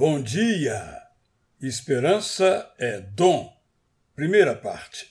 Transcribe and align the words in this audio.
Bom 0.00 0.22
dia! 0.22 0.98
Esperança 1.60 2.72
é 2.78 3.02
dom. 3.02 3.54
Primeira 4.16 4.56
parte. 4.56 5.06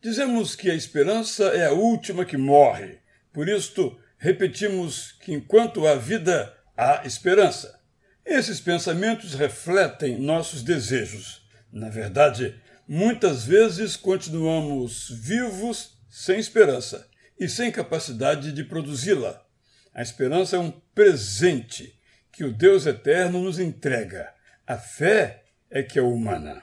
Dizemos 0.00 0.56
que 0.56 0.70
a 0.70 0.74
esperança 0.74 1.48
é 1.48 1.66
a 1.66 1.72
última 1.72 2.24
que 2.24 2.38
morre. 2.38 2.98
Por 3.30 3.46
isto, 3.46 4.00
repetimos 4.16 5.12
que 5.20 5.34
enquanto 5.34 5.86
há 5.86 5.96
vida, 5.96 6.50
há 6.74 7.02
esperança. 7.04 7.78
Esses 8.24 8.58
pensamentos 8.58 9.34
refletem 9.34 10.18
nossos 10.18 10.62
desejos. 10.62 11.46
Na 11.70 11.90
verdade, 11.90 12.58
muitas 12.88 13.44
vezes 13.44 13.96
continuamos 13.96 15.10
vivos 15.10 15.98
sem 16.08 16.38
esperança 16.38 17.06
e 17.38 17.50
sem 17.50 17.70
capacidade 17.70 18.50
de 18.50 18.64
produzi-la. 18.64 19.44
A 19.92 20.00
esperança 20.00 20.56
é 20.56 20.58
um 20.58 20.70
presente 20.94 22.00
que 22.32 22.44
o 22.44 22.52
Deus 22.52 22.86
eterno 22.86 23.40
nos 23.40 23.58
entrega. 23.58 24.32
A 24.66 24.78
fé 24.78 25.44
é 25.70 25.82
que 25.82 25.98
é 25.98 26.02
humana. 26.02 26.62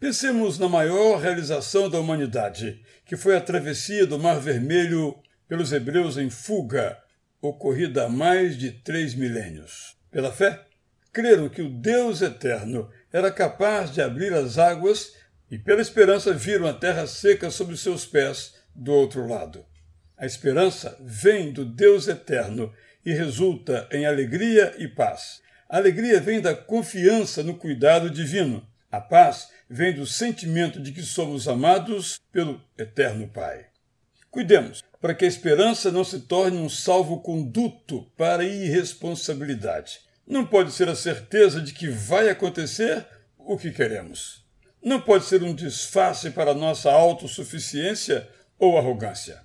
Pensemos 0.00 0.58
na 0.58 0.68
maior 0.68 1.20
realização 1.20 1.88
da 1.88 2.00
humanidade, 2.00 2.82
que 3.06 3.16
foi 3.16 3.36
a 3.36 3.40
travessia 3.40 4.04
do 4.04 4.18
Mar 4.18 4.40
Vermelho 4.40 5.16
pelos 5.46 5.72
hebreus 5.72 6.16
em 6.16 6.28
fuga, 6.28 6.98
ocorrida 7.40 8.06
há 8.06 8.08
mais 8.08 8.58
de 8.58 8.72
três 8.72 9.14
milênios. 9.14 9.96
Pela 10.10 10.32
fé, 10.32 10.64
creram 11.12 11.48
que 11.48 11.62
o 11.62 11.68
Deus 11.68 12.20
eterno 12.20 12.90
era 13.12 13.30
capaz 13.30 13.92
de 13.92 14.02
abrir 14.02 14.32
as 14.32 14.58
águas 14.58 15.12
e, 15.48 15.58
pela 15.58 15.80
esperança, 15.80 16.32
viram 16.32 16.66
a 16.66 16.74
terra 16.74 17.06
seca 17.06 17.50
sob 17.50 17.76
seus 17.76 18.04
pés 18.04 18.54
do 18.74 18.92
outro 18.92 19.28
lado. 19.28 19.64
A 20.22 20.24
esperança 20.24 20.96
vem 21.00 21.50
do 21.50 21.64
Deus 21.64 22.06
eterno 22.06 22.72
e 23.04 23.12
resulta 23.12 23.88
em 23.90 24.06
alegria 24.06 24.72
e 24.78 24.86
paz. 24.86 25.42
A 25.68 25.78
alegria 25.78 26.20
vem 26.20 26.40
da 26.40 26.54
confiança 26.54 27.42
no 27.42 27.56
cuidado 27.56 28.08
divino. 28.08 28.64
A 28.88 29.00
paz 29.00 29.48
vem 29.68 29.92
do 29.92 30.06
sentimento 30.06 30.80
de 30.80 30.92
que 30.92 31.02
somos 31.02 31.48
amados 31.48 32.20
pelo 32.30 32.62
Eterno 32.78 33.26
Pai. 33.26 33.66
Cuidemos 34.30 34.80
para 35.00 35.12
que 35.12 35.24
a 35.24 35.28
esperança 35.28 35.90
não 35.90 36.04
se 36.04 36.20
torne 36.20 36.56
um 36.56 36.68
salvo-conduto 36.68 38.08
para 38.16 38.44
a 38.44 38.46
irresponsabilidade. 38.46 39.98
Não 40.24 40.46
pode 40.46 40.70
ser 40.70 40.88
a 40.88 40.94
certeza 40.94 41.60
de 41.60 41.72
que 41.72 41.88
vai 41.88 42.28
acontecer 42.28 43.04
o 43.36 43.58
que 43.58 43.72
queremos. 43.72 44.46
Não 44.80 45.00
pode 45.00 45.24
ser 45.24 45.42
um 45.42 45.52
disfarce 45.52 46.30
para 46.30 46.54
nossa 46.54 46.92
autossuficiência 46.92 48.28
ou 48.56 48.78
arrogância. 48.78 49.42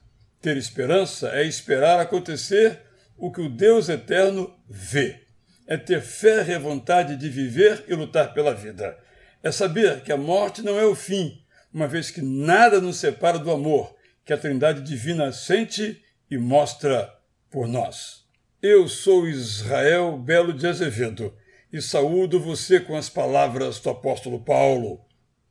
Ter 0.48 0.56
esperança 0.56 1.32
é 1.34 1.44
esperar 1.44 2.00
acontecer 2.00 2.80
o 3.18 3.30
que 3.30 3.42
o 3.42 3.50
Deus 3.50 3.90
eterno 3.90 4.58
vê. 4.70 5.20
É 5.68 5.76
ter 5.76 6.02
fé 6.02 6.42
e 6.50 6.58
vontade 6.58 7.18
de 7.18 7.28
viver 7.28 7.84
e 7.86 7.94
lutar 7.94 8.34
pela 8.34 8.56
vida. 8.56 8.98
É 9.44 9.52
saber 9.52 10.04
que 10.04 10.12
a 10.14 10.16
morte 10.16 10.62
não 10.62 10.80
é 10.80 10.86
o 10.86 10.96
fim, 10.96 11.38
uma 11.74 11.86
vez 11.86 12.10
que 12.10 12.22
nada 12.22 12.80
nos 12.80 12.96
separa 12.96 13.38
do 13.38 13.52
amor 13.52 13.94
que 14.24 14.32
a 14.32 14.38
Trindade 14.38 14.80
Divina 14.84 15.34
sente 15.34 16.02
e 16.32 16.38
mostra 16.38 17.14
por 17.52 17.68
nós. 17.68 18.24
Eu 18.62 18.88
sou 18.88 19.28
Israel 19.28 20.18
Belo 20.18 20.54
de 20.54 20.66
Azevedo 20.66 21.36
e 21.74 21.82
saúdo 21.82 22.40
você 22.40 22.80
com 22.80 22.96
as 22.96 23.10
palavras 23.10 23.82
do 23.82 23.90
apóstolo 23.90 24.40
Paulo. 24.40 25.06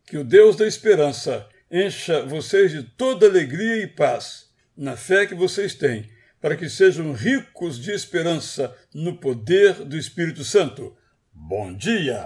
Que 0.07 0.17
o 0.17 0.25
Deus 0.25 0.57
da 0.57 0.67
esperança 0.67 1.47
encha 1.71 2.23
vocês 2.23 2.71
de 2.71 2.83
toda 2.83 3.27
alegria 3.27 3.83
e 3.83 3.87
paz 3.87 4.47
na 4.77 4.97
fé 4.97 5.27
que 5.27 5.35
vocês 5.35 5.75
têm 5.75 6.09
para 6.41 6.57
que 6.57 6.69
sejam 6.69 7.13
ricos 7.13 7.79
de 7.79 7.91
esperança 7.91 8.73
no 8.95 9.17
poder 9.19 9.85
do 9.85 9.97
Espírito 9.97 10.45
Santo. 10.45 10.97
Bom 11.33 11.75
dia! 11.75 12.25